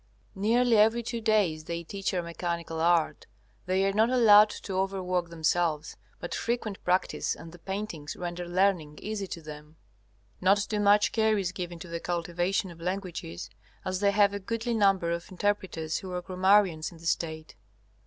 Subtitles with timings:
[0.33, 3.27] Nearly every two days they teach our mechanical art.
[3.67, 8.97] They are not allowed to overwork themselves, but frequent practice and the paintings render learning
[8.99, 9.75] easy to them.
[10.41, 13.51] Not too much care is given to the cultivation of languages,
[13.85, 17.53] as they have a goodly number of interpreters who are grammarians in the State.